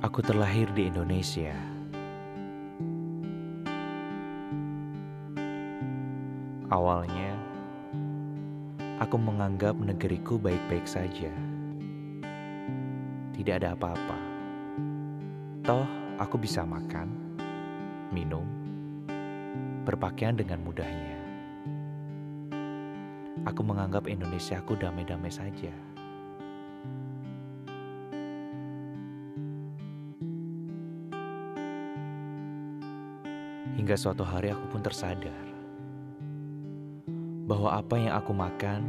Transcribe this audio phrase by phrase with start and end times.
[0.00, 1.52] Aku terlahir di Indonesia.
[6.72, 7.36] Awalnya,
[8.96, 11.28] aku menganggap negeriku baik-baik saja.
[13.36, 14.16] Tidak ada apa-apa.
[15.68, 15.84] Toh,
[16.16, 17.36] aku bisa makan,
[18.08, 18.48] minum,
[19.84, 21.20] berpakaian dengan mudahnya.
[23.44, 25.89] Aku menganggap Indonesiaku damai-damai saja.
[33.90, 35.34] Hingga suatu hari aku pun tersadar
[37.50, 38.86] bahwa apa yang aku makan,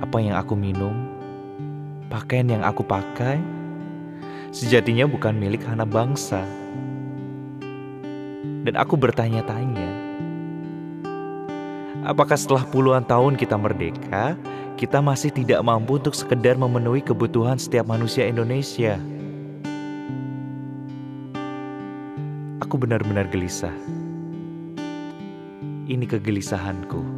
[0.00, 0.96] apa yang aku minum,
[2.08, 3.36] pakaian yang aku pakai,
[4.48, 6.40] sejatinya bukan milik anak bangsa.
[8.64, 9.92] Dan aku bertanya-tanya,
[12.08, 14.40] apakah setelah puluhan tahun kita merdeka,
[14.80, 18.96] kita masih tidak mampu untuk sekedar memenuhi kebutuhan setiap manusia Indonesia?
[22.68, 23.72] Aku benar-benar gelisah.
[25.88, 27.17] Ini kegelisahanku.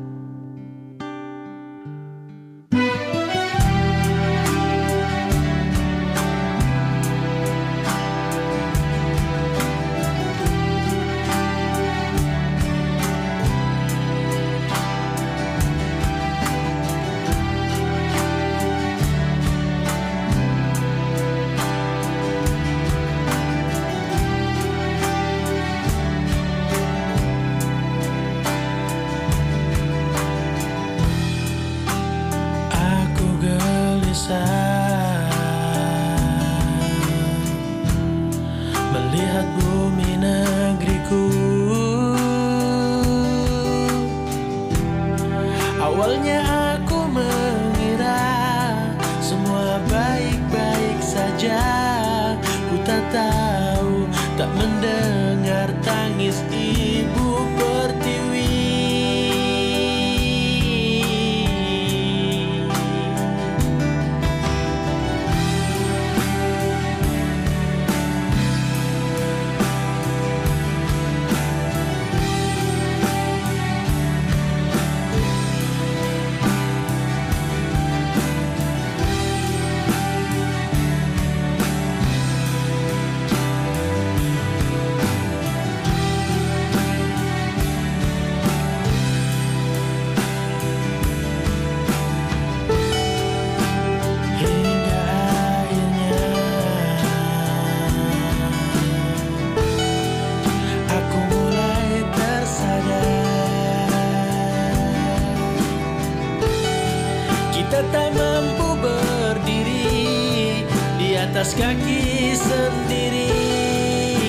[107.89, 110.69] Tak mampu berdiri
[111.01, 113.33] di atas kaki sendiri.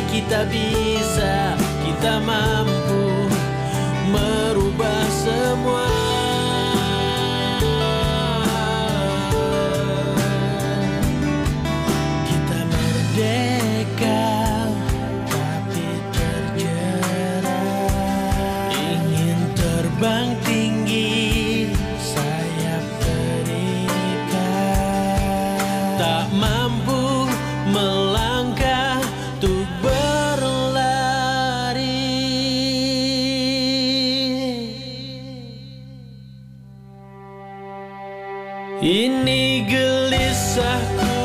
[0.07, 3.27] Kita bisa kita mampu
[4.11, 6.00] merubah semua
[39.01, 41.20] berlari ini gelisahku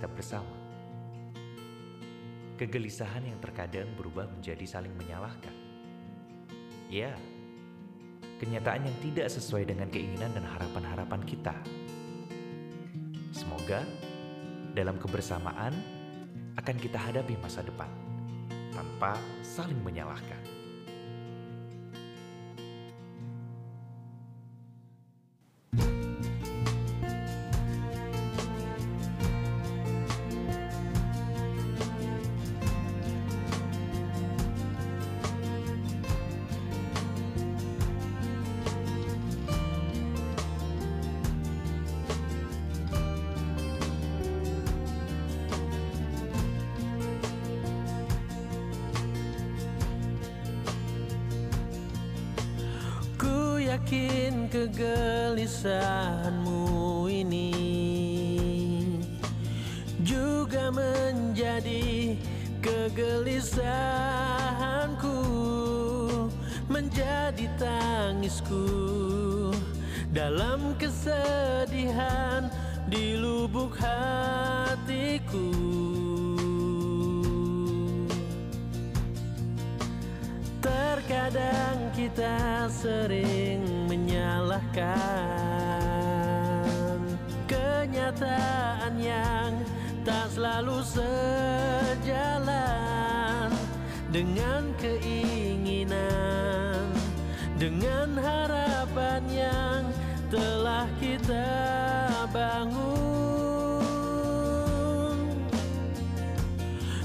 [0.00, 0.56] kita bersama.
[2.56, 5.52] Kegelisahan yang terkadang berubah menjadi saling menyalahkan.
[6.88, 7.12] Ya,
[8.40, 11.52] kenyataan yang tidak sesuai dengan keinginan dan harapan-harapan kita.
[13.36, 13.84] Semoga
[14.72, 15.76] dalam kebersamaan
[16.56, 17.92] akan kita hadapi masa depan
[18.72, 20.59] tanpa saling menyalahkan.
[56.10, 57.54] Kegelisahanmu ini
[60.02, 62.18] Juga menjadi
[62.58, 65.22] kegelisahanku
[66.66, 68.66] Menjadi tangisku
[70.10, 72.50] Dalam kesedihan
[72.90, 75.54] di lubuk hatiku.
[80.58, 85.89] Terkadang kita sering menyalahkan
[88.10, 89.54] Kenyataan yang
[90.02, 91.14] tak selalu sejalan
[94.10, 95.94] Dengan keinginan
[97.54, 99.86] Dengan harapan yang
[100.26, 101.54] telah kita
[102.34, 102.90] bangun.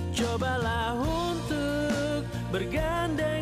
[0.10, 3.35] Cobalah untuk bergandeng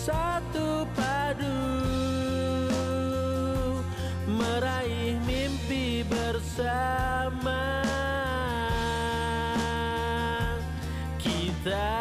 [0.00, 1.60] bersatu padu
[4.24, 7.84] Meraih mimpi bersama.
[11.20, 11.92] Kita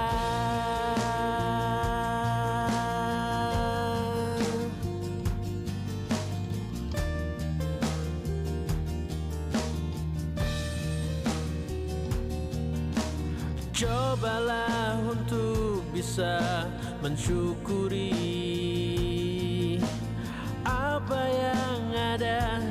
[13.75, 15.68] Cobalah untuk
[15.99, 16.63] bisa
[17.03, 18.15] mensyukuri
[20.63, 22.63] apa yang ada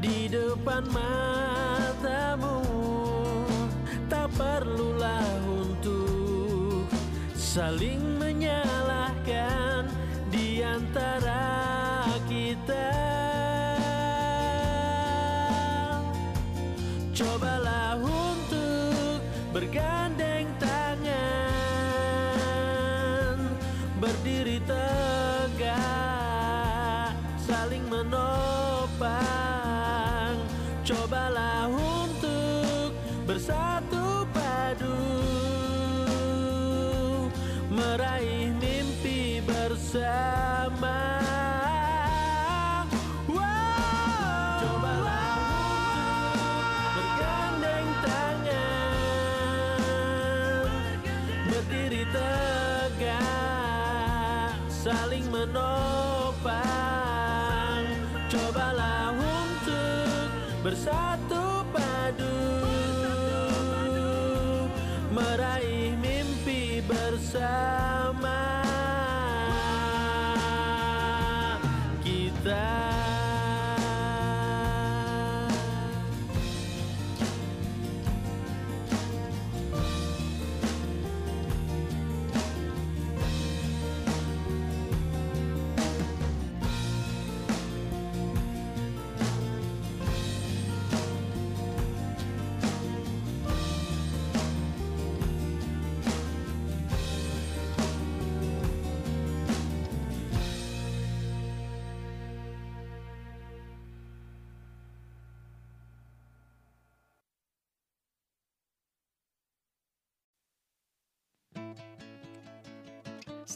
[0.00, 2.64] di depan matamu.
[4.08, 6.88] Tak perlulah untuk
[7.36, 8.69] saling menyalahkan
[34.70, 34.94] padu
[37.74, 40.39] Meraih mimpi bersama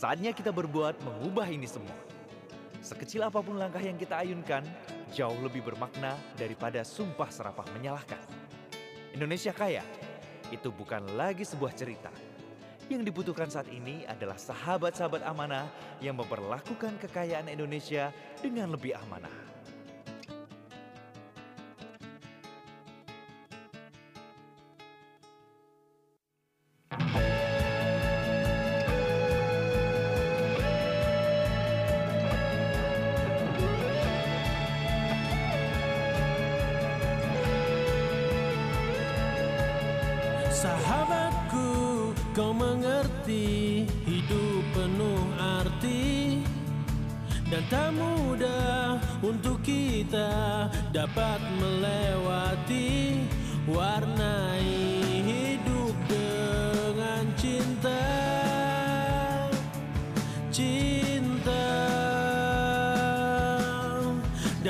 [0.04, 1.96] Saatnya kita berbuat mengubah ini semua.
[2.84, 4.61] Sekecil apa pun langkah yang kita ayunkan,
[5.16, 8.20] jauh lebih bermakna daripada sumpah serapah menyalahkan.
[9.16, 9.80] Indonesia kaya,
[10.52, 12.12] itu bukan lagi sebuah cerita.
[12.92, 15.73] Yang dibutuhkan saat ini adalah sahabat-sahabat amanah
[16.04, 18.12] yang memperlakukan kekayaan Indonesia
[18.44, 19.43] dengan lebih amanah.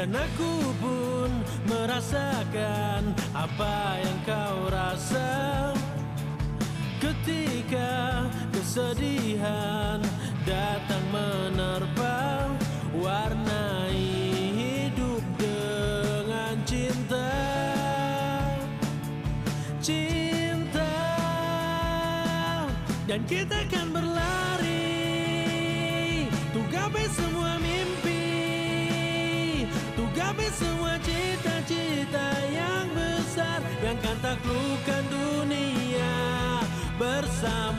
[0.04, 0.52] Dan aku
[0.84, 1.32] pun
[1.64, 5.72] merasakan apa yang kau rasa.
[7.00, 10.04] Ketika kesedihan
[10.44, 12.52] datang menerpa
[13.00, 14.04] warnai
[14.52, 17.32] hidup dengan cinta.
[19.80, 20.92] Cinta.
[23.08, 24.43] Dan kita akan berlari
[30.64, 36.16] semua cita-cita yang besar Yang kan taklukkan dunia
[36.96, 37.73] Bersamaku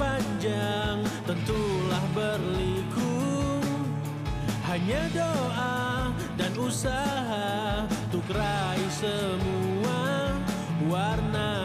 [0.00, 3.20] panjang, tentulah berliku.
[4.64, 6.08] Hanya doa
[6.40, 10.32] dan usaha untuk raih semua
[10.88, 11.59] warnai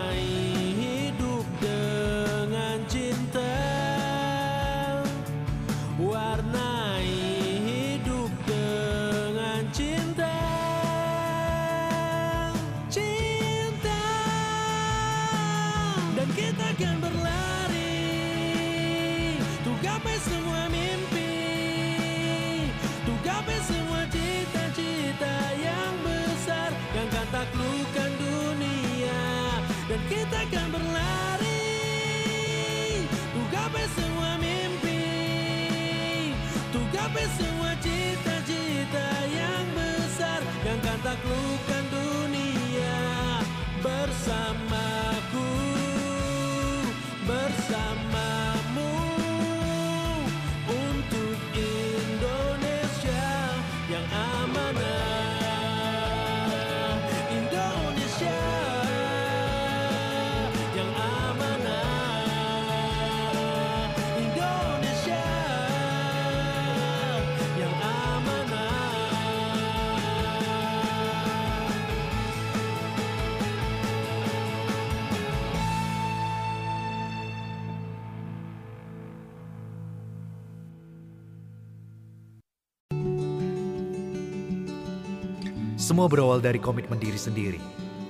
[85.85, 87.61] Semua berawal dari komitmen diri sendiri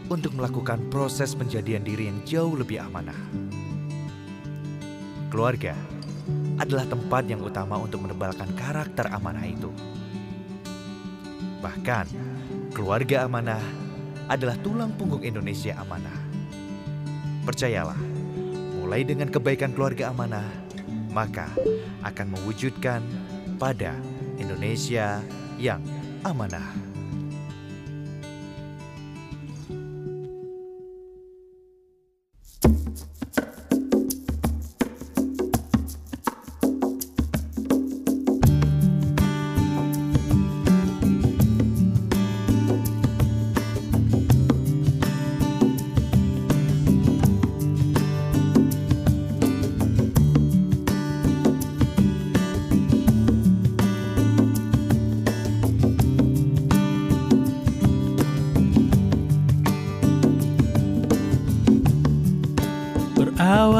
[0.07, 3.19] untuk melakukan proses penjadian diri yang jauh lebih amanah.
[5.27, 5.75] Keluarga
[6.55, 9.67] adalah tempat yang utama untuk menebalkan karakter amanah itu.
[11.59, 12.07] Bahkan,
[12.71, 13.59] keluarga amanah
[14.31, 16.15] adalah tulang punggung Indonesia amanah.
[17.43, 17.99] Percayalah,
[18.79, 20.47] mulai dengan kebaikan keluarga amanah,
[21.11, 21.51] maka
[22.07, 23.03] akan mewujudkan
[23.59, 23.99] pada
[24.39, 25.19] Indonesia
[25.59, 25.83] yang
[26.23, 26.94] amanah.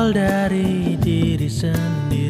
[0.06, 2.25] Berawal dari diri sendiri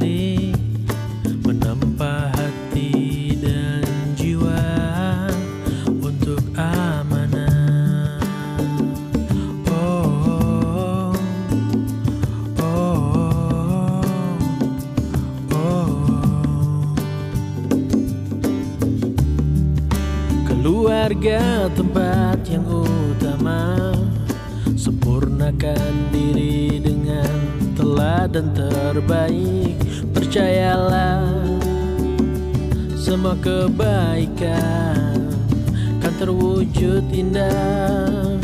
[36.74, 38.42] terwujud indah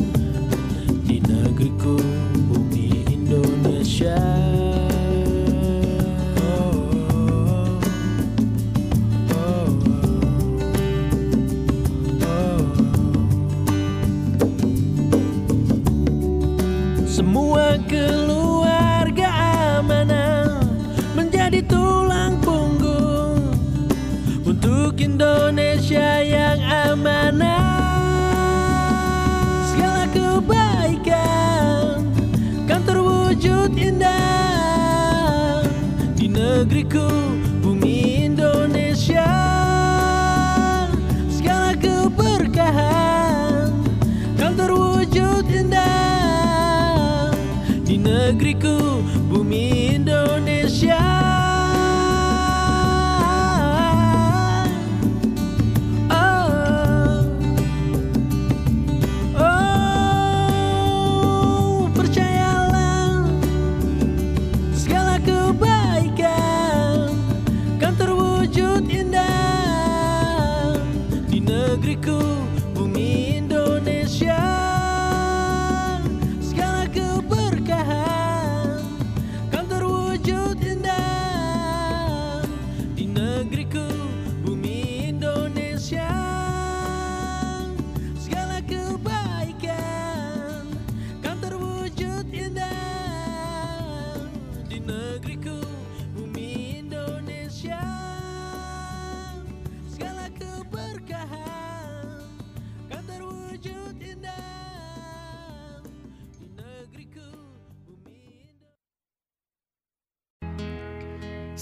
[48.12, 49.00] negeriku
[49.32, 51.51] bumi Indonesia.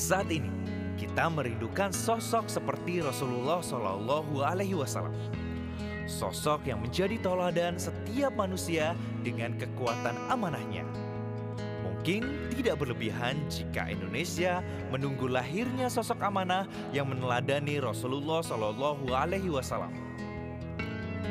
[0.09, 0.49] Saat ini
[0.97, 5.13] kita merindukan sosok seperti Rasulullah Shallallahu Alaihi Wasallam.
[6.09, 10.81] Sosok yang menjadi toladan setiap manusia dengan kekuatan amanahnya.
[11.85, 19.93] Mungkin tidak berlebihan jika Indonesia menunggu lahirnya sosok amanah yang meneladani Rasulullah Shallallahu Alaihi Wasallam.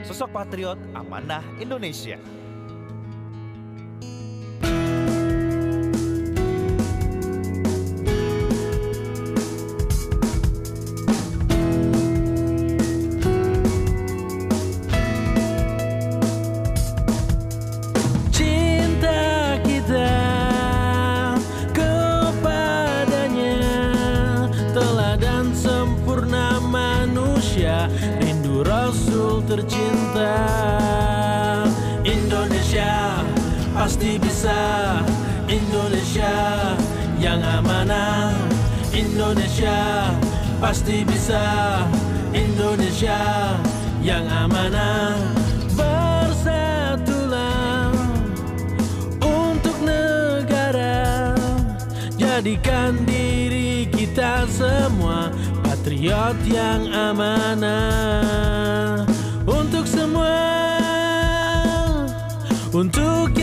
[0.07, 2.23] Sosok patriot amanah Indonesia.
[52.49, 55.29] Jadikan diri kita semua
[55.61, 59.05] Patriot yang amanah.
[59.45, 60.33] Untuk semua
[62.73, 63.37] Untuk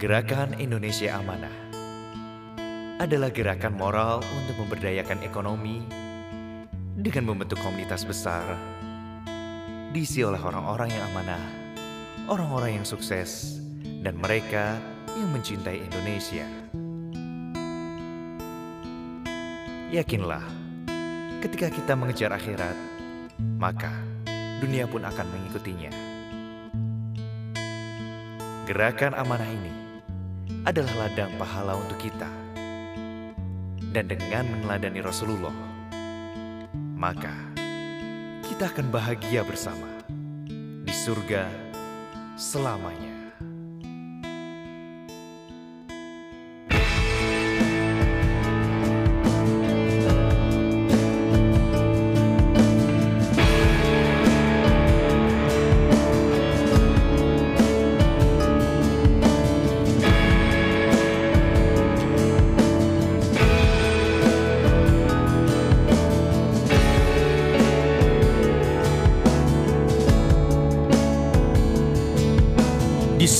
[0.00, 1.52] Gerakan Indonesia Amanah
[3.04, 5.84] adalah gerakan moral untuk memberdayakan ekonomi
[6.96, 8.56] dengan membentuk komunitas besar
[9.92, 11.44] diisi oleh orang-orang yang amanah,
[12.32, 13.60] orang-orang yang sukses,
[14.00, 14.80] dan mereka
[15.20, 16.48] yang mencintai Indonesia.
[19.92, 20.48] Yakinlah,
[21.44, 22.76] ketika kita mengejar akhirat,
[23.60, 23.92] maka
[24.64, 25.92] dunia pun akan mengikutinya.
[28.64, 29.79] Gerakan amanah ini
[30.64, 32.28] adalah ladang pahala untuk kita.
[33.90, 35.56] Dan dengan meneladani Rasulullah,
[36.94, 37.34] maka
[38.46, 39.88] kita akan bahagia bersama
[40.86, 41.48] di surga
[42.38, 43.09] selamanya.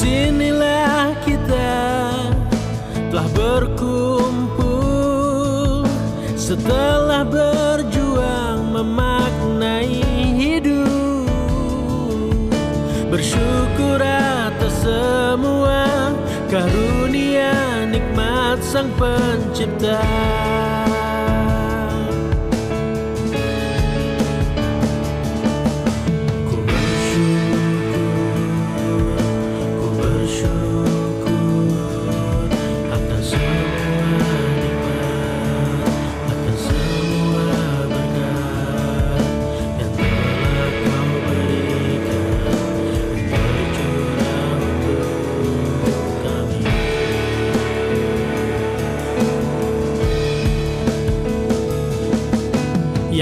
[0.00, 1.76] Sinilah kita
[3.12, 4.64] telah berkumpul
[6.40, 10.00] setelah berjuang memaknai
[10.40, 11.28] hidup.
[13.12, 16.16] Bersyukur atas semua
[16.48, 20.00] karunia nikmat Sang Pencipta.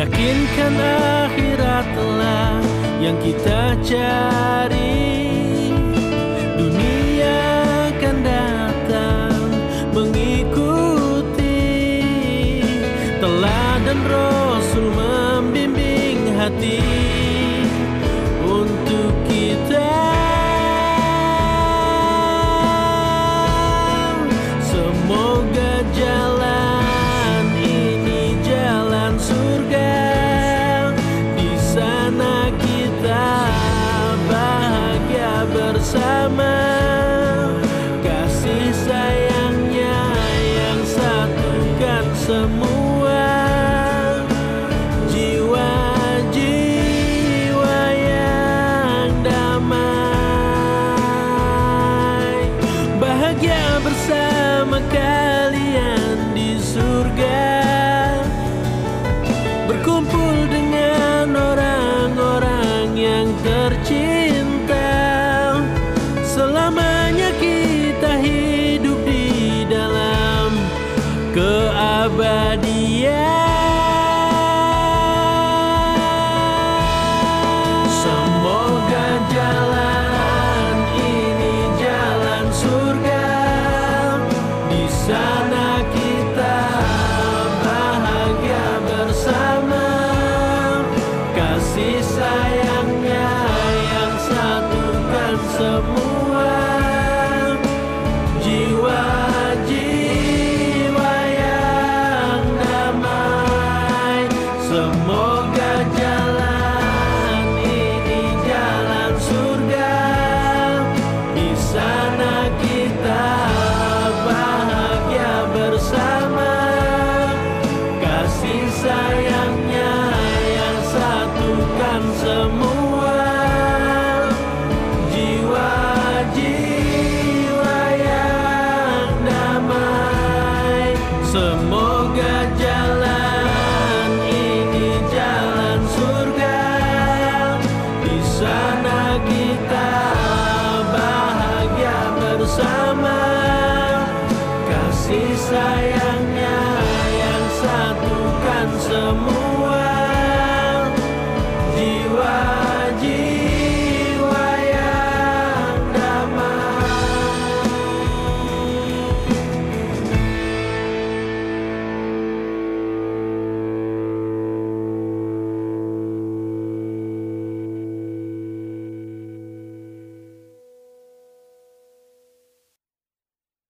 [0.08, 0.76] yakinkan
[1.28, 2.56] akhirat telah
[3.04, 4.67] yang kita cari.